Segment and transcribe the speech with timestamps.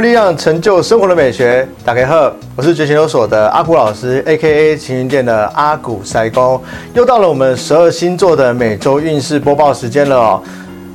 [0.00, 1.66] 力量成就生活的美学。
[1.84, 4.76] 打开后，我是觉醒有所的阿古老师，A.K.A.
[4.76, 6.60] 晴云店的阿古塞公。
[6.94, 10.42] 又到了我们十二星座的每周运势播报时间了哦。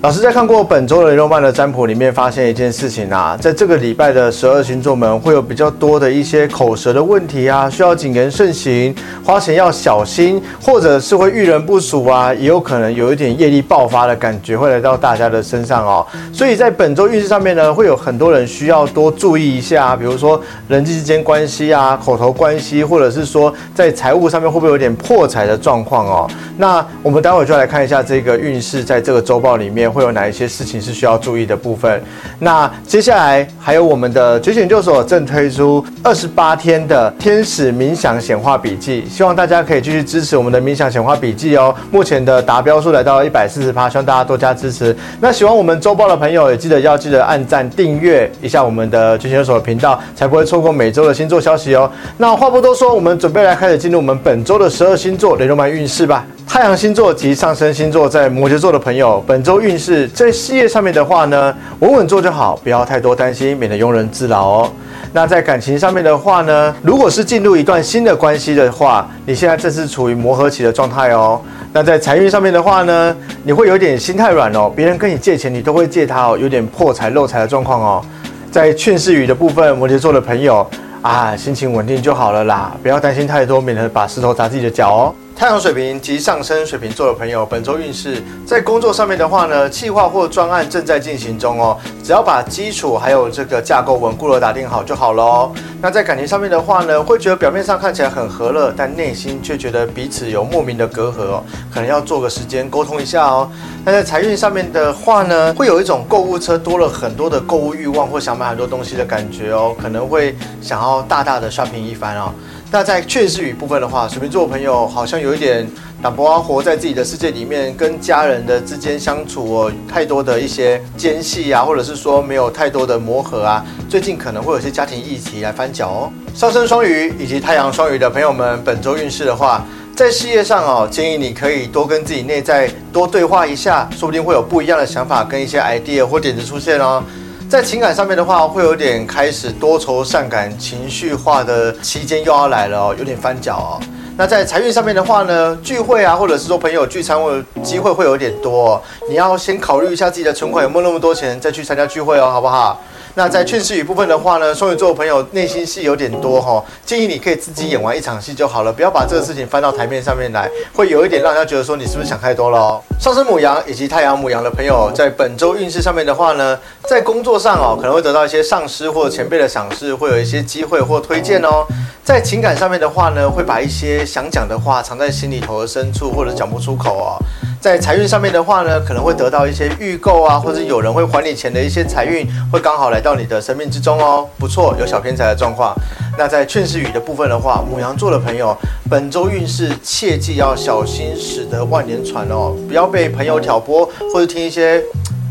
[0.00, 8.94] 老师在看过本周的雷诺曼的占卜里面，发现一件事情啊，在这个礼拜的十二星座们会有比较多的一些口舌的问题啊，需要谨言慎行，
[9.24, 16.06] 花钱要小心，或者是会遇人不淑啊，也有可能有一点业力爆发的感觉会来到大家的身上哦。
[16.32, 26.30] 所以在本周运势上面呢，会有很多人需要多注意一下，比如说人际之间关系啊、口头关系，或者是说在财务上面会不会有点破财的状况哦。
[26.58, 29.78] 那我们待会就来看一下这个运势，在这个周报里面。
[29.88, 32.02] 会有哪一些事情是需要注意的部分？
[32.40, 41.74] 那接下来还有我们的觉醒研究所正推出二十八天的天使冥想显化笔记，希望大家可以继续支持我们的冥想显化笔记哦。
[41.90, 44.94] 目前的达标数来到一百四十趴，希望大家多加支持。
[45.20, 51.90] 那喜欢我们周报的朋友也记得要记得按赞订阅一下我们的觉醒研究所频道，才不会错过每周的星座消息哦。
[52.16, 56.26] 那话不多说，我们准备来开始进入我们本周的十二星座雷诺曼运势吧。
[56.48, 64.72] 太阳星座及上升星座在摩羯座的朋友，本周运势在事业上面的话呢，稳稳做就好，不要太多担心，免得庸人自扰哦。
[65.12, 71.38] 那在感情上面的话呢，如果是进入一段新的关系的话，你现在正是处于磨合期的状态哦。
[71.74, 73.14] 那在财运上面的话呢，
[73.44, 78.04] 你会有点心太软哦，别人跟你借钱，你都会借他哦，有点破财漏财的状况哦。
[78.50, 80.66] 在劝世语的部分，摩羯座的朋友
[81.02, 85.14] 啊，心情稳定就好了啦，不要担心太多，免得把石头砸自己的脚哦。
[85.38, 91.78] 太阳水瓶及上升水瓶座的朋友，本周运势在工作上面的话呢，计划或专案正在进行中哦。
[92.02, 95.52] 只要把基础还有这个架构稳固的打定好就好了哦。
[95.80, 103.48] 那在感情上面的话呢，会觉得表面上看起来很和乐，但内心却觉得彼此有莫名的隔阂哦，可能要做个时间沟通一下哦。
[103.84, 112.34] 那在财运上面的话呢，会有一种购物车多了很多的购物欲望或想买很多东西的感觉哦，可能会想要大大的刷屏一番哦。
[112.70, 115.66] 那在劝世语部分的话，水瓶座朋友好像有一点
[116.02, 126.12] 打不啊，活在自己的世界里面，跟家人的之间相处哦，太多的一些间隙啊，或者是说没有太多的磨合啊，最近可能会有些家庭议题来翻搅哦。
[126.34, 129.64] 上升双鱼以及太阳双鱼的朋友们，本周运势的话，
[129.96, 137.02] 在事业上哦，建议你可以多跟自己内在多对话一下，说不定会有不一样的想法跟一些 idea 或点子出现哦。
[137.48, 143.80] 在情感上面的话，会有点开始多愁善感、情绪化的期间又要来了哦，有点翻脚哦。
[144.18, 152.78] 那在财运上面的话呢，聚会啊，或者是说朋友聚餐或机会会有点多，你要先考虑一下自己的存款有没有那么多钱再去参加聚会哦，好不好？
[153.14, 162.82] 那在劝世语部分的话呢，双鱼座的朋友内心戏有点多哈，建议你可以自己演完一场戏就好了，不要把这个事情翻到台面上面来，会有一点让人家觉得说你是不是想太多了哦。
[163.00, 166.56] 上升母羊以及太阳母羊的朋友，在本周运势上面的话呢，
[166.88, 171.66] 在工作上哦，可能会得到一些上司或者前辈的赏识，会有一些机会或推荐哦。
[172.02, 177.20] 在情感上面的话呢，会把一些想讲的话藏在心里头的深处，或者讲不出口哦。
[177.60, 185.74] 在财运上面的话呢，可能会得到一些预购啊，或者有人会还你钱的一些财运，会刚好来到你的生命之中哦，不错，有小偏财的状况。
[186.16, 188.56] 那在劝世语的部分的话，母羊座的朋友，
[188.88, 194.82] 本周运势切记要小心，驶得万年船哦，不要被朋友挑拨，或者听一些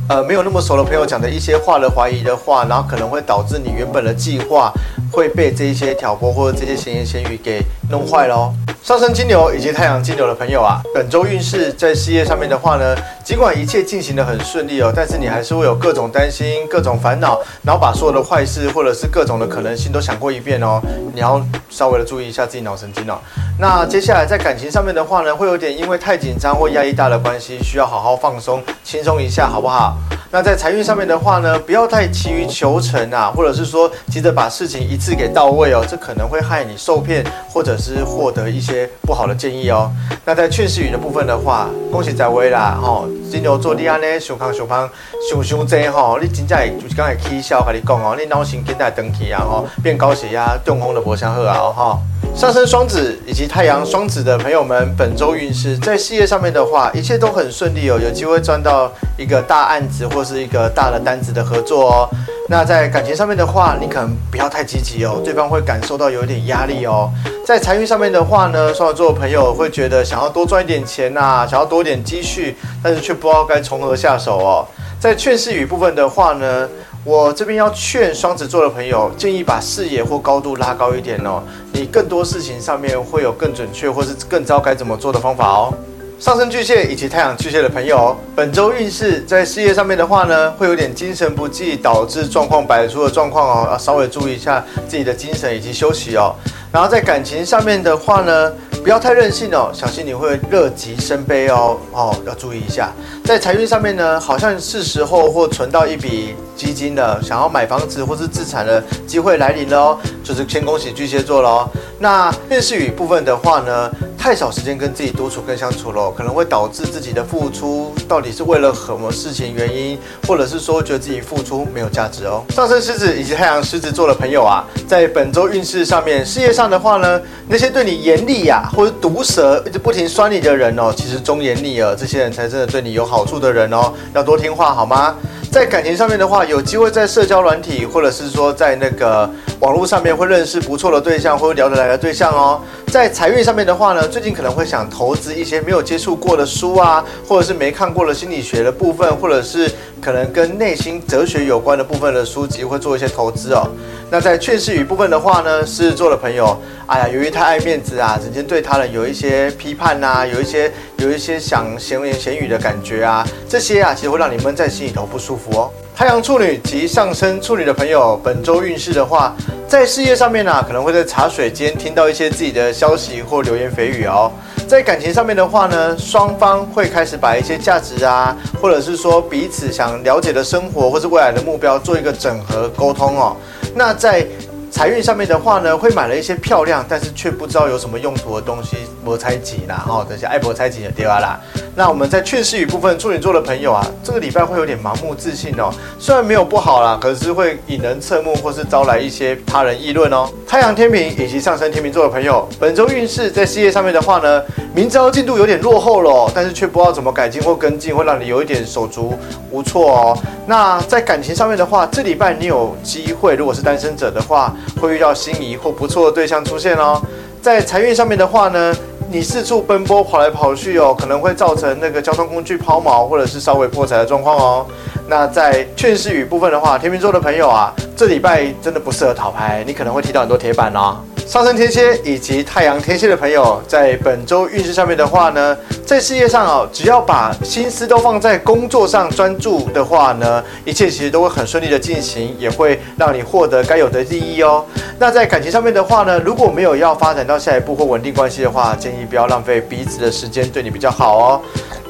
[0.09, 4.72] 呃没有那么熟的朋友讲的一些话的怀疑的话，然后可能会导致你原本的计划
[5.12, 8.53] 会被这一些挑拨或者这些闲言闲语给弄坏喽。
[8.81, 20.81] 上升金牛以及太阳金牛的朋友啊，本周运势在事业上面的话呢，尽管一切进行的很顺利哦，但是你还是会有各种担心、各种烦恼，然后把所有的坏事或者是各种的可能性都想过一遍哦。
[21.13, 21.45] 你要
[21.77, 23.19] 稍微的注意一下自己脑神经哦。
[23.59, 29.95] 那接下来在感情上面的话呢，会有点因为太紧张或压力大的关系，需要好好放松、轻松一下，好不好？
[30.29, 38.88] 那在财运上面的话呢，不要太急于求成啊，或者是说急着把事情一次给到位哦，这可能会害你受骗，或者是获得一些。
[39.03, 39.89] 不好的建议哦。
[40.25, 42.77] 那在劝世语的部分的话，恭喜在位啦！
[42.81, 44.89] 吼，金牛座你安呢，想康想康
[45.31, 51.97] 想想济吼，你真正就是刚才起笑跟你讲哦，你脑神经在登起啊吼，变高血压、中风的博相赫啊哈。
[52.38, 62.10] 上升双子以及太阳双子的朋友们，本周运势在事业上面的话，一切都很顺利哦，有机会赚到一个大案子或是一个大的单子的合作哦。
[62.48, 67.10] 那在感情上面的话，你可能不要太积极哦，对方会感受到有一点压力哦。
[67.44, 74.63] 在财运上面的话呢，双子座的朋友会觉得想要多赚一点钱呐，想要多点积蓄，但是却不知道该从何下手哦。
[75.00, 76.69] 在劝世语部分的话呢，
[77.07, 85.74] 我这边要劝双子座的朋友，建议把视野或高度拉高一点哦，你更多事情上面会有更准确或是更知道该怎么做的方法哦。
[86.19, 96.36] 上升巨蟹以及太阳巨蟹的朋友，本周运势在事业上面的话呢，会有点精神不济，导致状况百出的状况哦，要稍微注意一下自己的精神以及休息哦。
[96.74, 98.51] 然后在感情上面的话呢，
[98.88, 102.89] 不要太任性哦，小心你会乐极生悲哦，哦，要注意一下。
[103.25, 111.68] 在财运上面呢，好像是时候或存到一笔基金了，想要买房子或是自产的机会来临了哦，就是先恭喜巨蟹座喽。
[112.00, 113.92] 那运势与部分的话呢？
[114.19, 119.98] 太少时间跟自己独处跟相处了，可能会导致自己的付出到底是为了什么事情原因，
[120.28, 122.44] 或者是说觉得自己付出没有价值哦。
[122.50, 135.15] 上升狮子以及太阳狮子座的朋友啊，在本周运势上面，事业上的话呢，那些对你严厉呀，或者毒舌一直不停酸你的人哦，其实忠言逆耳，这些人才真的对你有好处的人哦，要多听话好吗？
[135.51, 139.27] 在感情上面的话，有机会在社交软体，或者是说在那个
[139.62, 142.62] 网络上面会认识不错的对象，或者聊得来的对象哦。
[142.91, 149.68] 在财运上面的话呢，最近可能会想投资一些没有接触过的书啊，或者是没看过的心理学的部分，或者是
[150.00, 153.68] 可能跟内心哲学有关的部分的书籍，会做一些投资哦。
[154.09, 165.69] 那在劝世语部分的话呢，狮子座的朋友，哎呀，由于太爱面子啊，整天对他人有一些批判呐，有一些有一些想闲言闲语的感觉啊，这些啊，其实会让你闷在心里头不舒服哦。
[165.94, 169.36] 太阳处女及上升处女的朋友，本周运势的话，
[169.68, 174.31] 在事业上面呢，可能会在茶水间听到一些自己的消息或流言蜚语哦。
[174.69, 183.36] 在感情上面的话呢，双方会开始把一些价值啊，或者是说彼此想了解的生活或是未来的目标做一个整合沟通哦。
[183.77, 184.25] 那在
[184.71, 188.75] 财运上面的话呢，会买了一些漂亮，但是却不知道有什么用途的东西，
[189.07, 191.39] 博猜吉啦，哦，等下爱博猜吉的跌啦。
[191.74, 200.27] 那我们在劝世语部分，处女座的朋友啊，这个礼拜会有点盲目自信哦，虽然没有不好啦，可是会引人侧目或是招来一些他人议论哦。
[200.45, 204.44] 太阳天平以及上升天平座的朋友，本周运势在事业上面的话呢，
[204.75, 209.18] 明知道进度有点落后了，但是却不知道怎么改进或跟进，会让你有一点手足
[209.51, 210.18] 无措哦。
[210.48, 214.54] 那在感情上面的话，这礼拜你有机会，如果是单身者的话。
[214.81, 217.01] 会遇到心仪或不错的对象出现哦。
[217.42, 218.75] 在财运上面的话呢，
[219.09, 224.65] 你四处奔波跑来跑去哦，可能会造成那个交通工具抛锚或者是稍微破财的状况哦。
[225.07, 230.98] 那在劝世语部分的话，天秤座的朋友啊，这礼拜真的不适合讨牌，你可能会踢到很多铁板哦。
[231.27, 244.65] 上升天蝎以及太阳天蝎的朋友，在本周运势上面的话呢，在事业上哦，只要把心思都放在工作上专注的话呢，一切其实都会很顺利的进行，也会让你获得该有的利益哦。
[244.97, 251.41] 那在感情上面的话呢，如果没有要发展到下一步或稳定关系的话，建议不要浪费彼此的时间，对你比较好哦。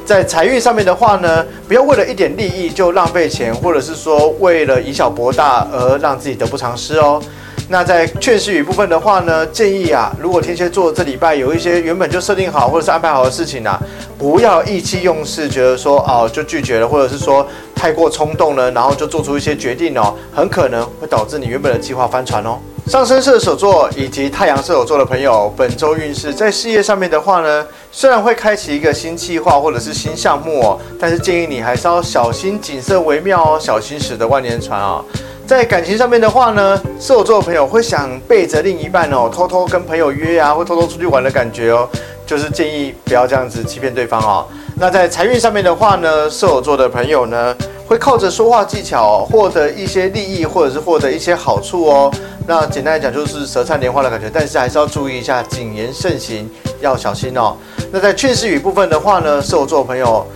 [0.04, 7.22] 在财运上面的话呢，不要为了一点利益就浪费钱，或者是说为了以小博大而让自己得不偿失哦。
[7.70, 13.78] 那在劝世语部分的话呢，建议啊，如果天蝎座这礼拜有一些原本就设定好或者是安排好的事情啊，
[14.18, 22.58] 不要意气用事，觉得说哦就拒绝了，或者是说太过冲动了，然后就做出一些决定哦，很可能会导致你原本的计划翻船哦。
[22.88, 35.04] 上升射手座以及太阳射手座的朋友，本周运势在事业上面的话呢，虽然会开启一个新计划或者是新项目哦，但是建议你还是要小心谨慎为妙哦，小心驶得万年船啊。
[35.48, 41.88] 在感情上面的话呢，射手座的朋友会想背着另一半哦，偷偷跟朋友约啊，或偷偷出去玩的感觉哦，
[42.26, 44.46] 就是建议不要这样子欺骗对方哦。
[44.76, 47.56] 那在财运上面的话呢，射手座的朋友呢，
[47.88, 52.12] 会靠着说话技巧获得一些利益，或者是获得一些好处哦。
[52.46, 56.50] 那简单来讲就是舌灿莲花的感觉，但是还是要注意一下谨言慎行，
[56.82, 57.56] 要小心哦。
[57.90, 60.28] 那在劝世语部分的话呢，射手座的朋友。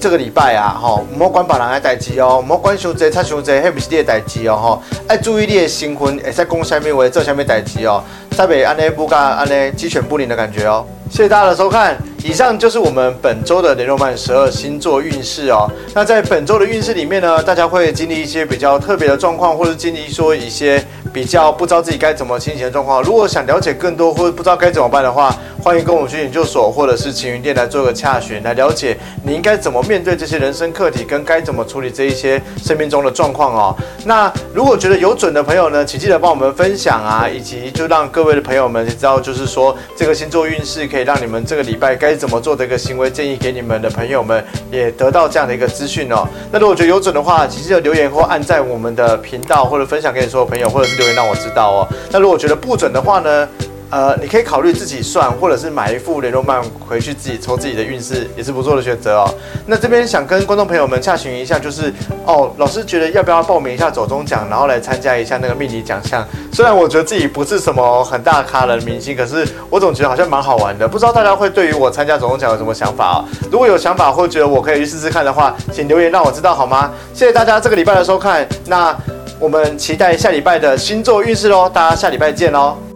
[0.00, 10.84] 这个礼拜啊，吼，唔好管别人的代志哦，唔好管伤济、差伤济，迄不是你的代志哦，吼，爱注意你的新婚会使讲下面话，做下面代志哦，才袂安尼不甲安尼鸡犬不宁的感觉哦。
[11.10, 15.66] 谢谢大家的收看，以上就是我们本周的雷诺曼十二星座运势哦。
[15.94, 23.02] 那在本周的运势里面呢，大家会经历一些比较特别的状况，或者经历说一些比较不知道自己该怎么清醒的状况。
[23.02, 25.34] 如果想了解更多，或者不知道该怎么办的话，
[25.64, 33.74] 欢迎跟我们去研究所或者是晴云店来做个洽询，来了解你应该怎么面对这些人生课题，跟该怎么处理这一些生命中的状况哦。
[34.04, 40.98] 那如果觉得有准的朋友呢，请记得帮我们分享啊，以及就让各位的朋友们知道，就是说这个星座运势可以。
[40.98, 46.26] 可以让你们这个礼拜该怎么做的一个行为建议给你们的朋友们也得到这样的一个资讯哦。
[46.50, 51.88] 那如果觉得有准的话，请记得留言或按在我们的频道，或者分享给你所有朋友，或者是留言让我知道哦。
[52.10, 53.48] 那如果觉得不准的话呢，
[53.90, 59.34] 呃，你可以考虑自己算，或者是买一副雷诺曼回去自己抽自己的运势，也是不错的选择哦。
[59.64, 61.90] 那这边想跟观众朋友们洽询一下，就是
[62.26, 66.22] 哦，老师觉得要不要报名一下走中奖，然后来参加一下那个命理奖项？
[66.52, 70.86] 虽然我觉得自己不是什么很大咖的明星，可是我总觉得好像蛮好玩的。
[70.86, 73.24] 不知道大家会对于我参加走中奖有什么想法啊？
[73.50, 76.90] 如果有想法或觉得我可以去试试看的话，请留言让我知道好吗？
[77.14, 78.94] 谢谢大家这个礼拜的收看，那
[79.38, 82.87] 我们期待下礼拜的星座运势喽，大家下礼拜见喽。